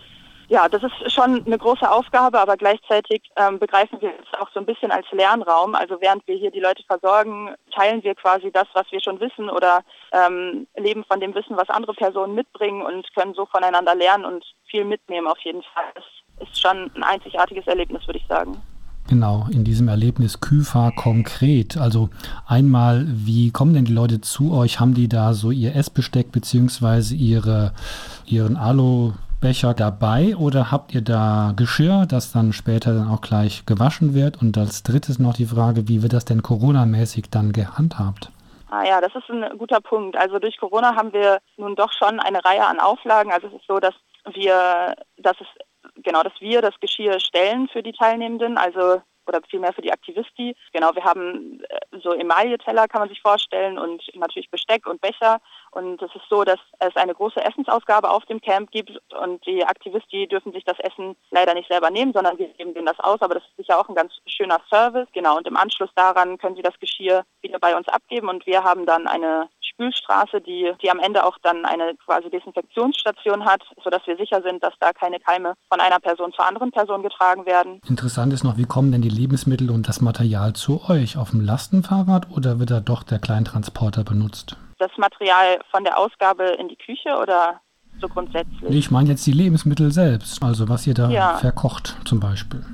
ja, 0.50 0.68
das 0.68 0.82
ist 0.82 1.12
schon 1.12 1.46
eine 1.46 1.58
große 1.58 1.88
Aufgabe, 1.88 2.40
aber 2.40 2.56
gleichzeitig 2.56 3.22
ähm, 3.36 3.60
begreifen 3.60 4.00
wir 4.00 4.10
es 4.10 4.40
auch 4.40 4.50
so 4.52 4.58
ein 4.58 4.66
bisschen 4.66 4.90
als 4.90 5.06
Lernraum. 5.12 5.76
Also 5.76 6.00
während 6.00 6.26
wir 6.26 6.34
hier 6.34 6.50
die 6.50 6.58
Leute 6.58 6.82
versorgen, 6.88 7.54
teilen 7.72 8.02
wir 8.02 8.16
quasi 8.16 8.50
das, 8.50 8.66
was 8.72 8.90
wir 8.90 9.00
schon 9.00 9.20
wissen 9.20 9.48
oder 9.48 9.82
ähm, 10.10 10.66
leben 10.76 11.04
von 11.04 11.20
dem 11.20 11.36
Wissen, 11.36 11.56
was 11.56 11.70
andere 11.70 11.94
Personen 11.94 12.34
mitbringen 12.34 12.82
und 12.82 13.06
können 13.14 13.32
so 13.34 13.46
voneinander 13.46 13.94
lernen 13.94 14.24
und 14.24 14.44
viel 14.68 14.84
mitnehmen 14.84 15.28
auf 15.28 15.38
jeden 15.38 15.62
Fall. 15.62 15.84
Das 15.94 16.48
ist 16.48 16.60
schon 16.60 16.90
ein 16.96 17.04
einzigartiges 17.04 17.68
Erlebnis, 17.68 18.04
würde 18.08 18.18
ich 18.18 18.26
sagen. 18.26 18.60
Genau, 19.08 19.46
in 19.52 19.62
diesem 19.62 19.86
Erlebnis 19.86 20.40
Küfa 20.40 20.90
konkret. 20.96 21.76
Also 21.76 22.10
einmal, 22.44 23.04
wie 23.06 23.52
kommen 23.52 23.74
denn 23.74 23.84
die 23.84 23.94
Leute 23.94 24.20
zu 24.20 24.52
euch? 24.52 24.80
Haben 24.80 24.94
die 24.94 25.08
da 25.08 25.32
so 25.32 25.52
ihr 25.52 25.76
Essbesteck 25.76 26.32
beziehungsweise 26.32 27.14
ihre, 27.14 27.72
ihren 28.26 28.56
Alu 28.56 29.12
Becher 29.40 29.74
dabei 29.74 30.36
oder 30.36 30.70
habt 30.70 30.94
ihr 30.94 31.02
da 31.02 31.52
Geschirr, 31.56 32.06
das 32.06 32.32
dann 32.32 32.52
später 32.52 32.94
dann 32.94 33.08
auch 33.08 33.20
gleich 33.20 33.64
gewaschen 33.66 34.14
wird? 34.14 34.40
Und 34.40 34.56
als 34.58 34.82
drittes 34.82 35.18
noch 35.18 35.34
die 35.34 35.46
Frage, 35.46 35.88
wie 35.88 36.02
wird 36.02 36.12
das 36.12 36.24
denn 36.24 36.42
Corona-mäßig 36.42 37.30
dann 37.30 37.52
gehandhabt? 37.52 38.30
Ah 38.70 38.84
ja, 38.84 39.00
das 39.00 39.14
ist 39.14 39.28
ein 39.30 39.58
guter 39.58 39.80
Punkt. 39.80 40.16
Also 40.16 40.38
durch 40.38 40.56
Corona 40.58 40.94
haben 40.94 41.12
wir 41.12 41.40
nun 41.56 41.74
doch 41.74 41.92
schon 41.92 42.20
eine 42.20 42.44
Reihe 42.44 42.64
an 42.66 42.78
Auflagen. 42.78 43.32
Also 43.32 43.48
es 43.48 43.54
ist 43.54 43.66
so, 43.66 43.80
dass 43.80 43.94
wir, 44.32 44.94
dass 45.16 45.36
es 45.40 45.46
genau, 46.02 46.22
dass 46.22 46.34
wir 46.40 46.62
das 46.62 46.78
Geschirr 46.80 47.18
stellen 47.18 47.68
für 47.68 47.82
die 47.82 47.92
Teilnehmenden. 47.92 48.58
Also 48.58 49.02
oder 49.26 49.40
vielmehr 49.48 49.72
für 49.72 49.82
die 49.82 49.92
Aktivisti. 49.92 50.54
Genau, 50.72 50.94
wir 50.94 51.04
haben 51.04 51.62
äh, 51.68 51.98
so 52.02 52.12
Emaille-Teller, 52.12 52.88
kann 52.88 53.00
man 53.00 53.08
sich 53.08 53.20
vorstellen, 53.20 53.78
und 53.78 54.02
natürlich 54.14 54.50
Besteck 54.50 54.86
und 54.86 55.00
Becher. 55.00 55.40
Und 55.72 56.02
es 56.02 56.14
ist 56.14 56.28
so, 56.28 56.44
dass 56.44 56.58
es 56.78 56.94
eine 56.96 57.14
große 57.14 57.40
Essensausgabe 57.44 58.10
auf 58.10 58.24
dem 58.26 58.40
Camp 58.40 58.70
gibt 58.70 58.90
und 59.20 59.44
die 59.46 59.64
Aktivisti 59.64 60.26
dürfen 60.26 60.52
sich 60.52 60.64
das 60.64 60.78
Essen 60.80 61.16
leider 61.30 61.54
nicht 61.54 61.68
selber 61.68 61.90
nehmen, 61.90 62.12
sondern 62.12 62.38
wir 62.38 62.48
geben 62.48 62.74
denen 62.74 62.86
das 62.86 62.98
aus. 63.00 63.22
Aber 63.22 63.34
das 63.34 63.44
ist 63.44 63.56
sicher 63.56 63.78
auch 63.78 63.88
ein 63.88 63.94
ganz 63.94 64.12
schöner 64.26 64.60
Service. 64.68 65.08
Genau, 65.12 65.36
und 65.36 65.46
im 65.46 65.56
Anschluss 65.56 65.90
daran 65.94 66.38
können 66.38 66.56
sie 66.56 66.62
das 66.62 66.78
Geschirr 66.80 67.24
wieder 67.42 67.58
bei 67.58 67.76
uns 67.76 67.88
abgeben 67.88 68.28
und 68.28 68.46
wir 68.46 68.64
haben 68.64 68.86
dann 68.86 69.06
eine 69.06 69.48
Spülstraße, 69.80 70.40
die, 70.40 70.72
die 70.82 70.90
am 70.90 70.98
Ende 70.98 71.24
auch 71.24 71.38
dann 71.42 71.64
eine 71.64 71.94
quasi 72.04 72.28
Desinfektionsstation 72.28 73.44
hat, 73.44 73.62
sodass 73.82 74.06
wir 74.06 74.16
sicher 74.16 74.42
sind, 74.42 74.62
dass 74.62 74.74
da 74.78 74.92
keine 74.92 75.18
Keime 75.18 75.54
von 75.70 75.80
einer 75.80 75.98
Person 75.98 76.32
zur 76.32 76.46
anderen 76.46 76.70
Person 76.70 77.02
getragen 77.02 77.46
werden. 77.46 77.80
Interessant 77.88 78.32
ist 78.32 78.44
noch, 78.44 78.58
wie 78.58 78.66
kommen 78.66 78.92
denn 78.92 79.02
die 79.02 79.08
Lebensmittel 79.08 79.70
und 79.70 79.88
das 79.88 80.00
Material 80.00 80.52
zu 80.52 80.82
euch? 80.88 81.16
Auf 81.16 81.30
dem 81.30 81.40
Lastenfahrrad 81.40 82.30
oder 82.30 82.58
wird 82.58 82.70
da 82.70 82.80
doch 82.80 83.02
der 83.02 83.18
Kleintransporter 83.18 84.04
benutzt? 84.04 84.56
Das 84.78 84.90
Material 84.98 85.60
von 85.70 85.84
der 85.84 85.98
Ausgabe 85.98 86.44
in 86.58 86.68
die 86.68 86.76
Küche 86.76 87.16
oder 87.20 87.60
so 88.00 88.08
grundsätzlich? 88.08 88.70
Ich 88.70 88.90
meine 88.90 89.10
jetzt 89.10 89.26
die 89.26 89.32
Lebensmittel 89.32 89.90
selbst, 89.92 90.42
also 90.42 90.68
was 90.68 90.86
ihr 90.86 90.94
da 90.94 91.08
ja. 91.10 91.38
verkocht 91.38 91.96
zum 92.04 92.20
Beispiel. 92.20 92.64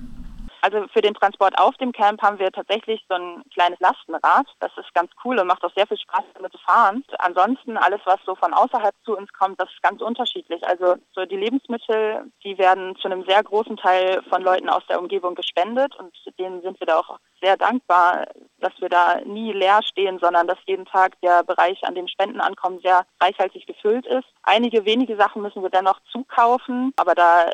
Also 0.67 0.85
für 0.93 1.01
den 1.01 1.15
Transport 1.15 1.57
auf 1.61 1.77
dem 1.77 1.93
Camp 1.93 2.21
haben 2.23 2.41
wir 2.41 2.51
tatsächlich 2.51 3.01
so 3.09 3.15
ein 3.15 3.45
kleines 3.55 3.79
Lastenrad. 3.79 4.49
Das 4.59 4.73
ist 4.77 4.93
ganz 4.95 5.13
cool 5.25 5.39
und 5.39 5.47
macht 5.47 5.63
auch 5.63 5.73
sehr 5.77 5.87
viel 5.87 5.97
Spaß 5.97 6.25
damit 6.35 6.51
zu 6.51 6.59
fahren. 6.59 7.05
Ansonsten 7.21 7.77
alles, 7.77 8.01
was 8.05 8.19
so 8.27 8.35
von 8.35 8.53
außerhalb 8.53 8.93
zu 9.05 9.17
uns 9.17 9.33
kommt, 9.33 9.61
das 9.61 9.71
ist 9.71 9.81
ganz 9.81 10.03
unterschiedlich. 10.03 10.67
Also 10.67 10.97
so 11.15 11.25
die 11.25 11.37
Lebensmittel, 11.37 12.33
die 12.43 12.59
werden 12.59 12.97
zu 12.97 13.07
einem 13.07 13.25
sehr 13.29 13.45
großen 13.45 13.77
Teil 13.77 14.21
von 14.29 14.43
Leuten 14.43 14.69
aus 14.69 14.85
der 14.89 14.99
Umgebung 14.99 15.37
gespendet 15.37 15.95
und 16.01 16.13
denen 16.37 16.61
sind 16.63 16.81
wir 16.81 16.89
da 16.89 16.99
auch 16.99 17.21
sehr 17.41 17.57
dankbar, 17.57 18.27
dass 18.67 18.81
wir 18.81 18.89
da 18.89 19.21
nie 19.25 19.53
leer 19.53 19.81
stehen, 19.85 20.19
sondern 20.19 20.49
dass 20.49 20.59
jeden 20.67 20.87
Tag 20.87 21.21
der 21.21 21.45
Bereich, 21.45 21.85
an 21.85 21.95
dem 21.95 22.09
Spenden 22.09 22.41
ankommen, 22.41 22.81
sehr 22.83 23.07
reichhaltig 23.21 23.67
gefüllt 23.67 24.07
ist. 24.07 24.27
Einige 24.43 24.85
wenige 24.85 25.17
Sachen 25.17 25.43
müssen 25.43 25.63
wir 25.63 25.71
dennoch 25.71 26.01
zukaufen, 26.11 26.93
aber 26.97 27.15
da 27.15 27.53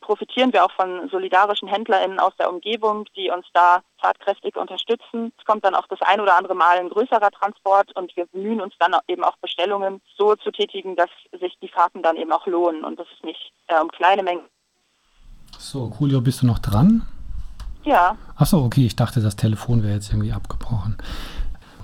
profitieren 0.00 0.52
wir 0.52 0.64
auch 0.64 0.72
von 0.72 1.08
solidarischen 1.10 1.68
HändlerInnen 1.68 2.20
aus 2.20 2.34
der 2.38 2.50
Umgebung, 2.50 3.06
die 3.16 3.30
uns 3.30 3.46
da 3.52 3.82
tatkräftig 4.00 4.56
unterstützen. 4.56 5.32
Es 5.38 5.44
kommt 5.44 5.64
dann 5.64 5.74
auch 5.74 5.86
das 5.88 6.00
ein 6.02 6.20
oder 6.20 6.36
andere 6.36 6.54
Mal 6.54 6.78
ein 6.78 6.90
größerer 6.90 7.30
Transport 7.30 7.94
und 7.96 8.14
wir 8.16 8.26
bemühen 8.26 8.60
uns 8.60 8.74
dann 8.78 8.94
eben 9.08 9.24
auch 9.24 9.36
Bestellungen 9.38 10.00
so 10.16 10.36
zu 10.36 10.52
tätigen, 10.52 10.94
dass 10.94 11.10
sich 11.40 11.56
die 11.60 11.68
Fahrten 11.68 12.02
dann 12.02 12.16
eben 12.16 12.32
auch 12.32 12.46
lohnen 12.46 12.84
und 12.84 12.98
das 12.98 13.06
ist 13.14 13.24
nicht 13.24 13.52
äh, 13.66 13.80
um 13.80 13.88
kleine 13.90 14.22
Mengen. 14.22 14.44
So, 15.58 15.92
Julio, 15.98 16.20
bist 16.20 16.42
du 16.42 16.46
noch 16.46 16.58
dran? 16.58 17.06
Ja. 17.84 18.16
Achso, 18.36 18.64
okay, 18.64 18.86
ich 18.86 18.96
dachte, 18.96 19.20
das 19.20 19.36
Telefon 19.36 19.82
wäre 19.82 19.94
jetzt 19.94 20.10
irgendwie 20.10 20.32
abgebrochen. 20.32 20.96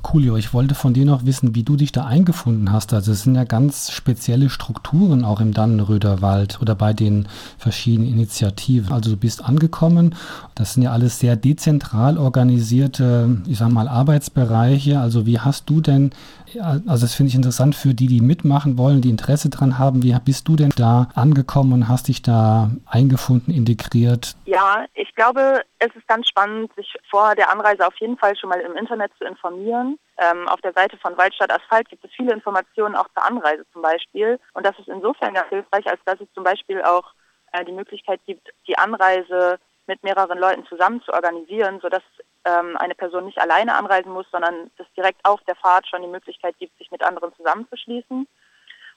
Coolio, 0.03 0.37
ich 0.37 0.55
wollte 0.55 0.75
von 0.75 0.95
dir 0.95 1.05
noch 1.05 1.27
wissen, 1.27 1.55
wie 1.55 1.65
du 1.65 1.77
dich 1.77 1.93
da 1.93 2.07
eingefunden 2.07 2.73
hast. 2.73 2.93
Also 2.95 3.13
es 3.13 3.23
sind 3.25 3.35
ja 3.35 3.45
ganz 3.45 3.91
spezielle 3.91 4.49
Strukturen 4.49 5.25
auch 5.25 5.41
im 5.41 5.53
Dannenröder 5.53 6.23
Wald 6.23 6.61
oder 6.61 6.75
bei 6.75 6.93
den 6.93 7.27
verschiedenen 7.59 8.09
Initiativen. 8.09 8.93
Also 8.93 9.11
du 9.11 9.17
bist 9.17 9.45
angekommen, 9.45 10.15
das 10.55 10.75
sind 10.75 10.85
ja 10.85 10.93
alles 10.93 11.19
sehr 11.19 11.37
dezentral 11.37 12.17
organisierte, 12.17 13.43
ich 13.47 13.59
sag 13.59 13.71
mal, 13.71 13.89
Arbeitsbereiche. 13.89 15.01
Also 15.01 15.27
wie 15.27 15.41
hast 15.41 15.69
du 15.69 15.81
denn 15.81 16.13
Also 16.57 17.05
das 17.05 17.15
finde 17.15 17.31
ich 17.31 17.35
interessant 17.35 17.75
für 17.75 17.95
die, 17.95 18.07
die 18.07 18.21
mitmachen 18.21 18.79
wollen, 18.79 19.01
die 19.01 19.11
Interesse 19.11 19.51
dran 19.51 19.79
haben. 19.79 20.03
Wie 20.03 20.17
bist 20.25 20.49
du 20.49 20.57
denn 20.57 20.71
da 20.77 21.09
angekommen 21.15 21.73
und 21.73 21.89
hast 21.89 22.09
dich 22.09 22.23
da 22.23 22.71
eingefunden, 22.87 23.53
integriert? 23.53 24.35
Ja, 24.47 24.87
ich 24.95 25.15
glaube, 25.15 25.63
es 25.79 25.95
ist 25.95 26.07
ganz 26.09 26.29
spannend, 26.29 26.73
sich 26.75 26.95
vor 27.11 27.35
der 27.35 27.51
Anreise 27.51 27.87
auf 27.87 27.97
jeden 27.97 28.17
Fall 28.17 28.37
schon 28.37 28.51
mal 28.51 28.61
im 28.61 28.77
Internet 28.77 29.13
zu 29.19 29.25
informieren. 29.25 29.99
Ähm, 30.19 30.49
auf 30.49 30.61
der 30.61 30.73
Seite 30.73 30.97
von 30.99 31.17
Waldstadt 31.17 31.53
Asphalt 31.53 31.89
gibt 31.89 32.05
es 32.05 32.11
viele 32.17 32.33
Informationen 32.33 32.97
auch 32.97 33.09
zur 33.15 33.25
Anreise 33.25 33.65
zum 33.73 33.83
Beispiel. 33.83 34.39
Und 34.55 34.67
das 34.67 34.79
ist 34.79 34.89
insofern 34.89 35.35
ganz 35.35 35.49
hilfreich, 35.49 35.87
als 35.87 36.01
dass 36.05 36.21
es 36.21 36.29
zum 36.35 36.45
Beispiel 36.45 36.83
auch 36.83 37.13
äh, 37.53 37.65
die 37.65 37.73
Möglichkeit 37.73 38.21
gibt, 38.27 38.49
die 38.67 38.77
Anreise 38.77 39.59
mit 39.87 40.03
mehreren 40.03 40.39
Leuten 40.39 40.67
zusammen 40.67 41.01
zu 41.03 41.13
organisieren, 41.13 41.81
sodass 41.81 42.03
ähm, 42.49 42.77
eine 42.77 42.95
Person 42.95 43.27
nicht 43.27 43.39
alleine 43.39 43.75
anreisen 43.75 44.13
muss, 44.13 44.27
sondern 44.31 44.71
es 44.79 44.87
direkt 44.97 45.25
auf 45.25 45.41
der 45.45 45.57
Fahrt 45.57 45.87
schon 45.87 46.03
die 46.03 46.09
Möglichkeit 46.09 46.57
gibt, 46.59 46.77
sich 46.79 46.91
mit 46.91 47.03
anderen 47.03 47.35
zusammenzuschließen. 47.37 48.27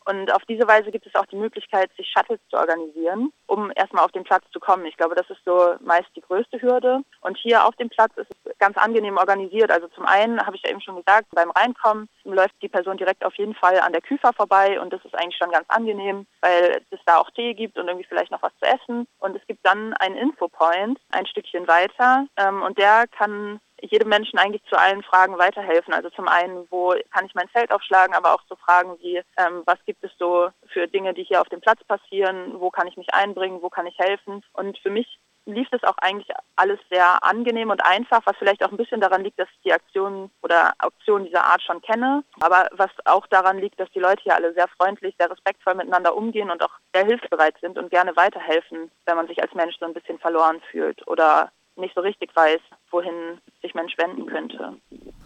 Und 0.06 0.34
auf 0.34 0.44
diese 0.48 0.68
Weise 0.68 0.92
gibt 0.92 1.06
es 1.06 1.16
auch 1.16 1.26
die 1.28 1.36
Möglichkeit, 1.36 1.92
sich 1.96 2.12
Shuttles 2.12 2.40
zu 2.50 2.58
organisieren, 2.58 3.32
um 3.48 3.72
erstmal 3.76 4.04
auf 4.04 4.12
den 4.12 4.24
Platz 4.24 4.44
zu 4.52 4.60
kommen. 4.60 4.86
Ich 4.86 4.98
glaube, 4.98 5.16
das 5.16 5.30
ist 5.30 5.44
so 5.46 5.76
meist 5.82 6.10
die 6.16 6.22
größte 6.22 6.62
Hürde. 6.62 7.02
Und 7.22 7.38
hier 7.38 7.66
auf 7.66 7.76
dem 7.76 7.90
Platz 7.90 8.12
ist 8.16 8.30
es 8.44 8.58
ganz 8.58 8.78
angenehm 8.78 9.18
organisiert. 9.18 9.72
Also 9.72 9.88
zum 9.90 10.06
einen 10.06 10.44
habe 10.46 10.56
ich 10.56 10.64
ja 10.64 10.72
eben 10.72 10.82
schon 10.82 10.96
gesagt, 10.96 11.28
beim 11.32 11.52
Reinkommen 11.52 12.10
läuft 12.24 12.56
die 12.62 12.70
Person 12.70 12.98
direkt 12.98 13.24
auf 13.26 13.36
jeden 13.36 13.56
Fall 13.56 13.80
an 13.80 13.94
der 13.94 14.02
Küfer 14.02 14.34
vorbei 14.34 14.80
und 14.80 14.92
das 14.94 15.04
ist 15.06 15.16
eigentlich 15.16 15.38
schon 15.38 15.52
ganz 15.52 15.66
angenehm, 15.70 16.26
weil 16.42 16.82
es 16.90 17.00
da 17.06 17.18
auch 17.18 17.30
Tee 17.32 17.54
gibt 17.54 17.78
und 17.78 17.88
irgendwie 17.88 18.08
vielleicht 18.08 18.32
noch 18.32 18.42
was 18.42 18.54
zu 18.60 18.66
essen. 18.66 19.08
Und 19.20 19.36
es 19.36 19.46
gibt 19.48 19.66
dann 19.66 19.94
einen 19.96 20.16
Infopoint 20.16 21.00
ein 21.12 21.26
Stückchen 21.26 21.68
weiter 21.68 22.26
ähm, 22.38 22.62
und 22.64 22.78
der 22.78 23.06
kann 23.08 23.60
jedem 23.82 24.10
Menschen 24.10 24.40
eigentlich 24.40 24.64
zu 24.66 24.78
allen 24.78 25.04
Fragen 25.04 25.38
weiterhelfen. 25.38 25.94
Also 25.94 26.10
zum 26.10 26.28
einen, 26.28 26.66
wo 26.70 26.96
kann 27.12 27.26
ich 27.26 27.36
mein 27.36 27.50
Feld 27.50 27.72
aufschlagen, 27.72 28.16
aber 28.16 28.34
auch 28.34 28.46
zu 28.46 28.56
Fragen 28.56 28.98
wie, 29.00 29.18
ähm, 29.38 29.64
was 29.66 29.78
gibt 29.86 30.04
es 30.04 30.12
so 30.18 30.50
für 30.68 30.88
Dinge, 30.88 31.14
die 31.14 31.24
hier 31.24 31.42
auf 31.42 31.50
dem 31.50 31.62
Platz 31.62 31.84
passieren, 31.86 32.60
wo 32.60 32.70
kann 32.70 32.88
ich 32.88 32.98
mich 32.98 33.14
einbringen, 33.14 33.62
wo 33.62 33.70
kann 33.70 33.88
ich 33.88 33.98
helfen. 33.98 34.44
Und 34.54 34.78
für 34.80 34.90
mich 34.90 35.20
lief 35.46 35.68
das 35.72 35.84
auch 35.84 35.98
eigentlich 36.02 36.30
alles 36.56 36.80
sehr 36.90 37.24
angenehm 37.24 37.70
und 37.70 37.84
einfach, 37.84 38.22
was 38.26 38.38
vielleicht 38.38 38.64
auch 38.64 38.72
ein 38.72 38.78
bisschen 38.78 39.02
daran 39.02 39.24
liegt, 39.24 39.40
dass 39.40 39.50
ich 39.50 39.62
die 39.64 39.74
Aktionen 39.74 40.32
oder 40.42 40.74
Auktionen 40.80 41.26
dieser 41.26 41.46
Art 41.46 41.62
schon 41.64 41.82
kenne, 41.82 42.24
aber 42.42 42.68
was 42.74 42.92
auch 43.06 43.26
daran 43.28 43.58
liegt, 43.58 43.80
dass 43.80 43.92
die 43.92 44.00
Leute 44.00 44.22
hier 44.24 44.36
alle 44.36 44.54
sehr 44.54 44.68
freundlich, 44.80 45.16
sehr 45.18 45.32
respektvoll 45.32 45.76
miteinander 45.76 46.16
umgehen 46.16 46.52
und 46.52 46.64
auch 46.64 46.74
sehr 46.94 47.06
hilfsbereit 47.06 47.56
sind 47.60 47.78
und 47.78 47.90
gerne 47.90 48.16
weiterhelfen, 48.16 48.92
wenn 49.06 49.16
man 49.16 49.28
sich 49.28 49.42
als 49.42 49.54
Mensch 49.54 49.76
so 49.80 49.86
ein 49.86 49.94
bisschen 49.94 50.20
verloren 50.20 50.62
fühlt 50.72 51.08
oder 51.08 51.52
nicht 51.82 51.96
so 51.96 52.02
richtig 52.02 52.36
weiß, 52.36 52.60
wohin 52.92 53.40
sich 53.62 53.74
Mensch 53.74 53.98
wenden 53.98 54.26
könnte. 54.26 54.74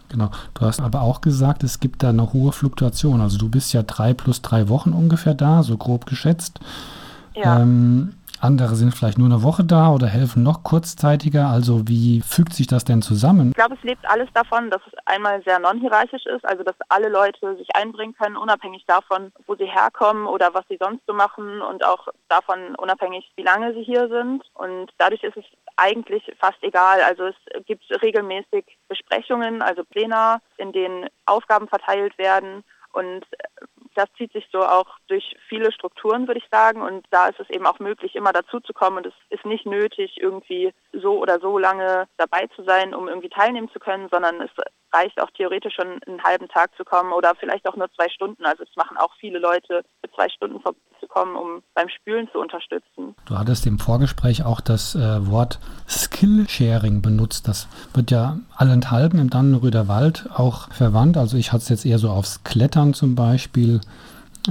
Genau. 0.08 0.30
Du 0.54 0.66
hast 0.66 0.80
aber 0.80 1.02
auch 1.02 1.20
gesagt, 1.20 1.62
es 1.62 1.80
gibt 1.80 2.02
da 2.02 2.08
eine 2.08 2.32
hohe 2.32 2.52
Fluktuation. 2.52 3.20
Also 3.20 3.38
du 3.38 3.48
bist 3.48 3.72
ja 3.72 3.82
drei 3.82 4.14
plus 4.14 4.42
drei 4.42 4.68
Wochen 4.68 4.92
ungefähr 4.92 5.34
da, 5.34 5.62
so 5.62 5.76
grob 5.76 6.06
geschätzt. 6.06 6.60
Ja. 7.34 7.60
Ähm, 7.60 8.14
andere 8.40 8.74
sind 8.74 8.94
vielleicht 8.94 9.18
nur 9.18 9.26
eine 9.26 9.42
Woche 9.42 9.64
da 9.64 9.90
oder 9.90 10.06
helfen 10.06 10.42
noch 10.42 10.62
kurzzeitiger. 10.62 11.48
Also 11.48 11.88
wie 11.88 12.22
fügt 12.22 12.54
sich 12.54 12.66
das 12.66 12.84
denn 12.84 13.02
zusammen? 13.02 13.50
Ich 13.50 13.56
glaube, 13.56 13.74
es 13.74 13.82
lebt 13.82 14.08
alles 14.08 14.28
davon, 14.34 14.70
dass 14.70 14.80
es 14.86 14.92
einmal 15.06 15.42
sehr 15.44 15.58
non-hierarchisch 15.58 16.26
ist, 16.26 16.44
also 16.44 16.62
dass 16.62 16.74
alle 16.88 17.08
Leute 17.08 17.56
sich 17.56 17.68
einbringen 17.74 18.14
können, 18.14 18.36
unabhängig 18.36 18.84
davon, 18.86 19.32
wo 19.46 19.54
sie 19.56 19.66
herkommen 19.66 20.26
oder 20.26 20.54
was 20.54 20.64
sie 20.68 20.78
sonst 20.80 21.02
so 21.06 21.14
machen 21.14 21.60
und 21.62 21.84
auch 21.84 22.08
davon 22.28 22.74
unabhängig, 22.76 23.30
wie 23.36 23.42
lange 23.42 23.74
sie 23.74 23.82
hier 23.82 24.08
sind. 24.08 24.42
Und 24.54 24.92
dadurch 24.98 25.22
ist 25.22 25.36
es 25.36 25.44
eigentlich 25.76 26.22
fast 26.38 26.62
egal. 26.62 27.02
Also 27.02 27.24
es 27.26 27.64
gibt 27.66 27.84
regelmäßig 28.02 28.64
Besprechungen, 28.88 29.62
also 29.62 29.84
Pläne, 29.84 30.40
in 30.56 30.72
denen 30.72 31.06
Aufgaben 31.26 31.68
verteilt 31.68 32.16
werden 32.18 32.64
und 32.96 33.26
das 33.94 34.06
zieht 34.16 34.32
sich 34.32 34.46
so 34.52 34.60
auch 34.60 34.86
durch 35.08 35.36
viele 35.48 35.72
Strukturen, 35.72 36.26
würde 36.26 36.40
ich 36.40 36.48
sagen. 36.50 36.82
Und 36.82 37.06
da 37.10 37.28
ist 37.28 37.40
es 37.40 37.48
eben 37.50 37.66
auch 37.66 37.78
möglich, 37.78 38.14
immer 38.14 38.32
dazu 38.32 38.60
zu 38.60 38.72
kommen. 38.72 38.98
Und 38.98 39.06
es 39.06 39.14
ist 39.30 39.44
nicht 39.44 39.66
nötig, 39.66 40.18
irgendwie 40.20 40.72
so 40.92 41.18
oder 41.18 41.40
so 41.40 41.58
lange 41.58 42.06
dabei 42.16 42.46
zu 42.54 42.62
sein, 42.64 42.94
um 42.94 43.08
irgendwie 43.08 43.30
teilnehmen 43.30 43.70
zu 43.70 43.78
können, 43.78 44.08
sondern 44.10 44.40
es 44.40 44.50
reicht 44.92 45.20
auch 45.20 45.30
theoretisch 45.30 45.74
schon 45.74 46.00
einen 46.06 46.22
halben 46.22 46.48
Tag 46.48 46.74
zu 46.76 46.84
kommen 46.84 47.12
oder 47.12 47.34
vielleicht 47.38 47.66
auch 47.68 47.76
nur 47.76 47.90
zwei 47.92 48.08
Stunden. 48.08 48.44
Also 48.44 48.62
es 48.62 48.76
machen 48.76 48.96
auch 48.96 49.12
viele 49.18 49.38
Leute 49.38 49.82
für 50.02 50.10
zwei 50.14 50.28
Stunden 50.28 50.60
vorbeizukommen, 50.60 51.36
um 51.36 51.62
beim 51.74 51.88
Spülen 51.88 52.28
zu 52.32 52.38
unterstützen. 52.38 53.14
Du 53.26 53.38
hattest 53.38 53.66
im 53.66 53.78
Vorgespräch 53.78 54.44
auch 54.44 54.60
das 54.60 54.94
äh, 54.94 55.26
Wort 55.30 55.58
Skillsharing 55.88 57.02
benutzt. 57.02 57.48
Das 57.48 57.68
wird 57.94 58.10
ja 58.10 58.38
allenthalben 58.56 59.18
im 59.18 59.30
Dannenröder 59.30 59.88
Wald 59.88 60.28
auch 60.34 60.72
verwandt. 60.72 61.16
Also 61.16 61.36
ich 61.36 61.52
hatte 61.52 61.62
es 61.62 61.68
jetzt 61.68 61.86
eher 61.86 61.98
so 61.98 62.10
aufs 62.10 62.44
Klettern 62.44 62.85
zum 62.94 63.14
Beispiel 63.14 63.80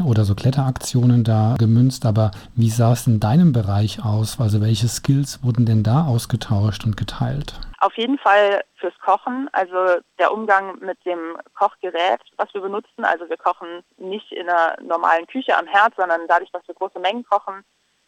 oder 0.04 0.25
so 0.25 0.36
Kletteraktionen 0.36 1.24
da 1.24 1.56
gemünzt, 1.58 2.06
aber 2.06 2.32
wie 2.56 2.70
sah 2.70 2.92
es 2.94 3.08
in 3.08 3.20
deinem 3.20 3.54
Bereich 3.54 4.04
aus? 4.04 4.39
Also 4.39 4.62
welche 4.62 4.88
Skills 4.88 5.44
wurden 5.44 5.65
denn 5.65 5.84
da 5.84 6.06
ausgetauscht 6.06 6.86
und 6.86 6.98
geteilt? 6.98 7.54
Auf 7.80 7.96
jeden 7.98 8.18
Fall 8.18 8.63
fürs 8.75 8.98
Kochen, 9.00 9.50
also 9.54 10.01
der 10.20 10.34
Umgang 10.34 10.80
mit 10.80 10.98
dem 11.06 11.38
Kochgerät, 11.54 12.20
was 12.38 12.54
wir 12.54 12.62
benutzen. 12.62 13.06
Also 13.06 13.30
wir 13.30 13.38
kochen 13.38 13.84
nicht 13.98 14.32
in 14.32 14.50
einer 14.50 14.75
normalen 14.82 15.27
Küche 15.27 15.58
am 15.58 15.68
Herd, 15.68 15.94
sondern 15.96 16.22
dadurch, 16.27 16.51
dass 16.51 16.68
wir 16.68 16.75
große 16.75 17.00
Mengen 17.00 17.24
kochen, 17.25 17.63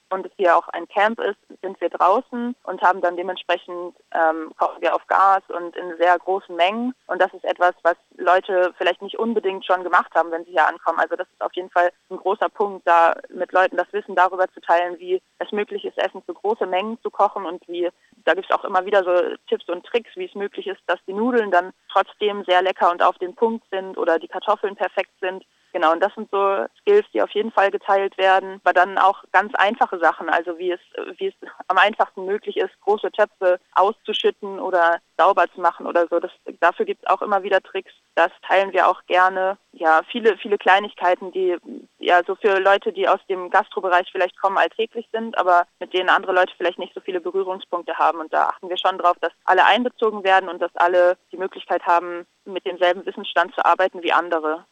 und 0.09 0.25
es 0.25 0.31
hier 0.37 0.57
auch 0.57 0.67
ein 0.69 0.87
Camp 0.87 1.19
ist, 1.19 1.37
sind 1.61 1.79
wir 1.81 1.89
draußen 1.89 2.55
und 2.63 2.81
haben 2.81 3.01
dann 3.01 3.17
dementsprechend 3.17 3.95
ähm, 4.11 4.51
kochen 4.57 4.81
wir 4.81 4.95
auf 4.95 5.05
Gas 5.07 5.43
und 5.49 5.75
in 5.75 5.97
sehr 5.97 6.17
großen 6.17 6.55
Mengen. 6.55 6.93
Und 7.07 7.21
das 7.21 7.33
ist 7.33 7.43
etwas, 7.43 7.73
was 7.83 7.95
Leute 8.15 8.73
vielleicht 8.77 9.01
nicht 9.01 9.19
unbedingt 9.19 9.65
schon 9.65 9.83
gemacht 9.83 10.13
haben, 10.15 10.31
wenn 10.31 10.45
sie 10.45 10.51
hier 10.51 10.67
ankommen. 10.67 10.99
Also 10.99 11.15
das 11.15 11.27
ist 11.27 11.41
auf 11.41 11.53
jeden 11.53 11.69
Fall 11.69 11.91
ein 12.09 12.17
großer 12.17 12.49
Punkt, 12.49 12.87
da 12.87 13.15
mit 13.29 13.51
Leuten 13.51 13.77
das 13.77 13.91
Wissen 13.91 14.15
darüber 14.15 14.47
zu 14.53 14.61
teilen, 14.61 14.97
wie 14.99 15.21
es 15.39 15.51
möglich 15.51 15.85
ist, 15.85 15.97
Essen 15.97 16.21
für 16.23 16.33
große 16.33 16.65
Mengen 16.65 16.99
zu 17.01 17.09
kochen 17.09 17.45
und 17.45 17.67
wie 17.67 17.89
da 18.25 18.33
gibt 18.33 18.49
es 18.49 18.55
auch 18.55 18.65
immer 18.65 18.85
wieder 18.85 19.03
so 19.03 19.35
Tipps 19.47 19.69
und 19.69 19.85
Tricks, 19.85 20.11
wie 20.15 20.25
es 20.25 20.35
möglich 20.35 20.67
ist, 20.67 20.81
dass 20.87 20.99
die 21.07 21.13
Nudeln 21.13 21.49
dann 21.49 21.71
trotzdem 21.91 22.43
sehr 22.45 22.61
lecker 22.61 22.91
und 22.91 23.01
auf 23.01 23.17
den 23.17 23.33
Punkt 23.35 23.65
sind 23.71 23.97
oder 23.97 24.19
die 24.19 24.27
Kartoffeln 24.27 24.75
perfekt 24.75 25.11
sind. 25.21 25.45
Genau, 25.77 25.91
und 25.91 26.03
das 26.03 26.11
sind 26.15 26.27
so 26.31 26.65
Skills, 26.81 27.05
die 27.13 27.21
auf 27.21 27.29
jeden 27.29 27.51
Fall 27.51 27.69
geteilt 27.69 28.17
werden, 28.17 28.59
aber 28.63 28.73
dann 28.73 28.97
auch 28.97 29.23
ganz 29.31 29.53
einfache 29.53 29.99
Sachen, 29.99 30.27
also 30.27 30.57
wie 30.57 30.71
es, 30.71 30.79
wie 31.19 31.27
es 31.27 31.35
am 31.67 31.77
einfachsten 31.77 32.25
möglich 32.25 32.57
ist, 32.57 32.71
große 32.81 33.11
Töpfe 33.11 33.59
auszuschütten 33.75 34.59
oder 34.59 34.97
sauber 35.19 35.45
zu 35.53 35.61
machen 35.61 35.85
oder 35.85 36.07
so. 36.09 36.19
Das, 36.19 36.31
dafür 36.61 36.87
gibt 36.87 37.03
es 37.03 37.07
auch 37.07 37.21
immer 37.21 37.43
wieder 37.43 37.61
Tricks. 37.61 37.93
Das 38.15 38.31
teilen 38.47 38.73
wir 38.73 38.87
auch 38.87 39.05
gerne. 39.05 39.59
Ja, 39.71 40.01
viele, 40.11 40.35
viele 40.37 40.57
Kleinigkeiten, 40.57 41.31
die 41.31 41.55
ja 41.99 42.23
so 42.25 42.33
für 42.33 42.59
Leute, 42.59 42.91
die 42.91 43.07
aus 43.07 43.19
dem 43.29 43.51
Gastrobereich 43.51 44.09
vielleicht 44.11 44.41
kommen, 44.41 44.57
alltäglich 44.57 45.07
sind, 45.11 45.37
aber 45.37 45.67
mit 45.79 45.93
denen 45.93 46.09
andere 46.09 46.33
Leute 46.33 46.55
vielleicht 46.57 46.79
nicht 46.79 46.95
so 46.95 47.01
viele 47.01 47.21
Berührungspunkte 47.21 47.93
haben. 47.99 48.19
Und 48.19 48.33
da 48.33 48.47
achten 48.47 48.67
wir 48.67 48.77
schon 48.77 48.97
darauf, 48.97 49.17
dass 49.21 49.31
alle 49.45 49.63
einbezogen 49.63 50.23
werden 50.23 50.49
und 50.49 50.59
dass 50.59 50.75
alle 50.75 51.17
die 51.31 51.37
Möglichkeit 51.37 51.85
haben, 51.85 52.25
mit 52.45 52.65
demselben 52.65 53.05
Wissensstand 53.05 53.53
zu 53.53 53.63
arbeiten 53.63 54.01
wie 54.01 54.13
andere. 54.13 54.65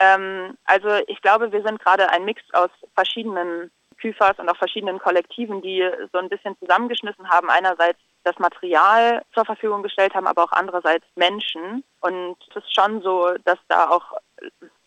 Ähm, 0.00 0.56
also 0.64 0.88
ich 1.06 1.20
glaube, 1.20 1.52
wir 1.52 1.62
sind 1.62 1.78
gerade 1.78 2.08
ein 2.10 2.24
Mix 2.24 2.42
aus 2.52 2.70
verschiedenen 2.94 3.70
KÜFAs 4.00 4.38
und 4.38 4.48
auch 4.48 4.56
verschiedenen 4.56 4.98
Kollektiven, 4.98 5.60
die 5.60 5.86
so 6.12 6.18
ein 6.18 6.30
bisschen 6.30 6.56
zusammengeschmissen 6.58 7.28
haben. 7.28 7.50
Einerseits 7.50 7.98
das 8.24 8.38
Material 8.38 9.22
zur 9.34 9.44
Verfügung 9.44 9.82
gestellt 9.82 10.14
haben, 10.14 10.26
aber 10.26 10.44
auch 10.44 10.52
andererseits 10.52 11.06
Menschen. 11.16 11.84
Und 12.00 12.36
es 12.50 12.56
ist 12.56 12.74
schon 12.74 13.02
so, 13.02 13.34
dass 13.44 13.58
da 13.68 13.88
auch, 13.90 14.18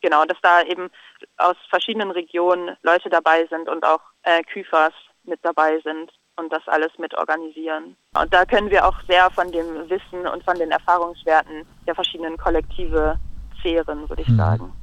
genau, 0.01 0.25
dass 0.25 0.37
da 0.41 0.63
eben 0.63 0.89
aus 1.37 1.55
verschiedenen 1.69 2.11
Regionen 2.11 2.75
Leute 2.81 3.09
dabei 3.09 3.45
sind 3.47 3.69
und 3.69 3.83
auch 3.85 4.01
äh, 4.23 4.43
KÜFAs 4.43 4.93
mit 5.23 5.39
dabei 5.43 5.79
sind 5.83 6.11
und 6.35 6.51
das 6.51 6.67
alles 6.67 6.91
mit 6.97 7.15
organisieren. 7.15 7.95
Und 8.19 8.33
da 8.33 8.45
können 8.45 8.69
wir 8.69 8.87
auch 8.87 8.99
sehr 9.07 9.29
von 9.31 9.51
dem 9.51 9.89
Wissen 9.89 10.27
und 10.27 10.43
von 10.43 10.57
den 10.57 10.71
Erfahrungswerten 10.71 11.65
der 11.87 11.95
verschiedenen 11.95 12.37
Kollektive 12.37 13.19
zehren, 13.61 14.09
würde 14.09 14.21
ich 14.23 14.27
mhm. 14.27 14.37
sagen. 14.37 14.82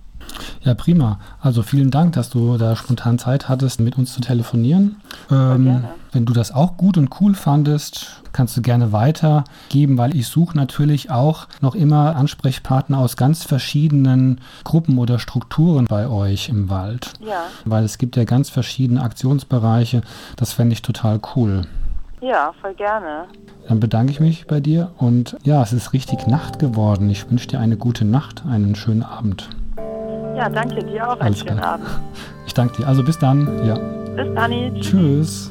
Ja, 0.63 0.75
prima. 0.75 1.19
Also 1.41 1.63
vielen 1.63 1.91
Dank, 1.91 2.13
dass 2.13 2.31
du 2.31 2.59
da 2.59 2.77
spontan 2.77 3.19
Zeit 3.19 3.49
hattest, 3.49 3.81
mit 3.81 3.97
uns 3.97 4.13
zu 4.13 4.21
telefonieren. 4.21 4.97
Ähm, 5.31 5.85
wenn 6.13 6.27
du 6.27 6.33
das 6.33 6.53
auch 6.53 6.77
gut 6.77 6.99
und 6.99 7.21
cool 7.21 7.35
fandest, 7.35 8.23
kannst 8.33 8.57
du 8.57 8.63
gerne 8.63 8.93
weitergeben, 8.93 9.97
weil 9.97 10.15
ich 10.15 10.27
suche 10.27 10.57
natürlich 10.57 11.11
auch 11.11 11.47
noch 11.61 11.75
immer 11.75 12.17
Ansprechpartner 12.17 12.99
aus 12.99 13.17
ganz 13.17 13.45
verschiedenen 13.45 14.41
Gruppen 14.65 14.99
oder 14.99 15.19
Strukturen 15.19 15.87
bei 15.87 16.09
euch 16.09 16.49
im 16.49 16.69
Wald. 16.69 17.13
Ja. 17.21 17.45
Weil 17.65 17.85
es 17.85 17.99
gibt 17.99 18.17
ja 18.17 18.25
ganz 18.25 18.51
verschiedene 18.51 19.03
Aktionsbereiche. 19.03 20.03
Das 20.37 20.53
fände 20.53 20.73
ich 20.73 20.83
total 20.83 21.21
cool. 21.37 21.67
Ja, 22.21 22.53
voll 22.61 22.75
gerne. 22.75 23.25
Dann 23.67 23.81
bedanke 23.81 24.13
ich 24.13 24.21
mich 24.21 24.47
bei 24.47 24.61
dir 24.61 24.91
und 24.99 25.37
ja, 25.43 25.63
es 25.63 25.73
ist 25.73 25.93
richtig 25.93 26.27
Nacht 26.27 26.59
geworden. 26.59 27.09
Ich 27.09 27.31
wünsche 27.31 27.49
dir 27.49 27.61
eine 27.61 27.77
gute 27.77 28.05
Nacht, 28.05 28.45
einen 28.45 28.75
schönen 28.75 29.03
Abend. 29.03 29.49
Ja, 30.41 30.49
danke 30.49 30.83
dir 30.83 31.07
auch. 31.07 31.21
Einen 31.21 31.37
schönen 31.37 31.61
Abend. 31.61 31.87
Ich 32.47 32.55
danke 32.55 32.79
dir. 32.79 32.89
Also 32.89 33.05
bis 33.05 33.17
dann. 33.17 33.65
Ja. 33.65 33.75
Bis 33.75 34.35
dann. 34.35 34.75
Tschüss. 34.81 35.51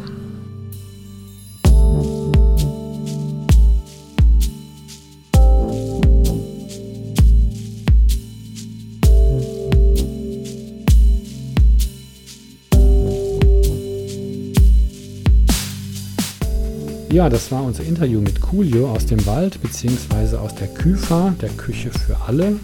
Ja, 17.11 17.29
das 17.29 17.51
war 17.51 17.63
unser 17.63 17.83
Interview 17.83 18.19
mit 18.19 18.41
Coolio 18.41 18.91
aus 18.91 19.05
dem 19.05 19.25
Wald 19.25 19.61
bzw. 19.61 20.35
aus 20.37 20.55
der 20.55 20.67
Küfer, 20.67 21.33
der 21.39 21.49
Küche 21.49 21.91
für 21.91 22.17
alle 22.27 22.57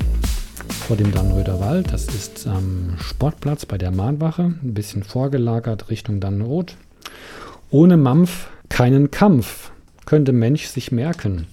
vor 0.74 0.98
dem 0.98 1.12
Dannröder 1.12 1.60
Wald. 1.60 1.92
Das 1.92 2.06
ist 2.06 2.48
am 2.48 2.96
Sportplatz 3.00 3.66
bei 3.66 3.78
der 3.78 3.92
Mahnwache, 3.92 4.44
ein 4.44 4.74
bisschen 4.74 5.04
vorgelagert 5.04 5.90
Richtung 5.90 6.20
Dannenroth. 6.20 6.76
Ohne 7.72 7.98
Mampf 7.98 8.48
keinen 8.70 9.12
Kampf, 9.12 9.72
könnte 10.06 10.32
Mensch 10.32 10.68
sich 10.68 10.92
merken. 10.92 11.48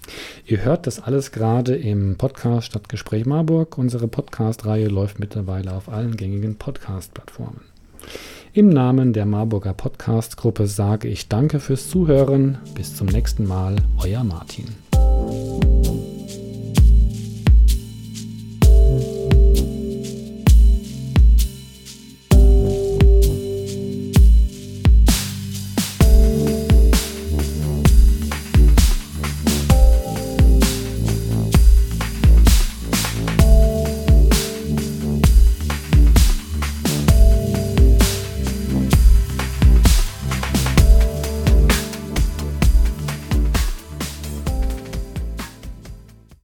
Ihr 0.47 0.65
hört 0.65 0.87
das 0.87 1.03
alles 1.03 1.33
gerade 1.33 1.75
im 1.75 2.17
Podcast 2.17 2.67
Stadtgespräch 2.67 3.27
Marburg. 3.27 3.79
Unsere 3.79 4.09
Podcast-Reihe 4.09 4.89
läuft 4.89 5.19
mittlerweile 5.19 5.73
auf 5.73 5.89
allen 5.89 6.17
gängigen 6.17 6.57
Podcast-Plattformen. 6.57 7.63
Im 8.53 8.69
Namen 8.69 9.15
der 9.15 9.25
Marburger 9.25 9.73
Podcast-Gruppe 9.73 10.67
sage 10.67 11.09
ich 11.09 11.29
Danke 11.29 11.59
fürs 11.61 11.89
Zuhören. 11.89 12.59
Bis 12.75 12.95
zum 12.95 13.07
nächsten 13.07 13.47
Mal, 13.47 13.77
euer 13.99 14.25
Martin. 14.25 14.67